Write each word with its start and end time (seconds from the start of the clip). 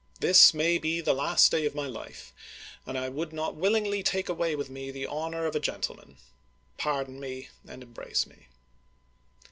This 0.19 0.51
may 0.51 0.79
be 0.79 0.99
the 0.99 1.13
last 1.13 1.51
day 1.51 1.67
of 1.67 1.75
my 1.75 1.85
life, 1.85 2.33
and 2.87 2.97
I 2.97 3.07
would 3.07 3.31
not 3.31 3.55
willingly 3.55 4.01
take 4.01 4.29
away 4.29 4.55
with 4.55 4.67
me 4.67 4.89
the 4.89 5.05
honor 5.05 5.45
of 5.45 5.55
a 5.55 5.59
gentleman. 5.59 6.17
Pardon 6.79 7.19
me, 7.19 7.49
and 7.67 7.83
embrace 7.83 8.25
me." 8.25 8.47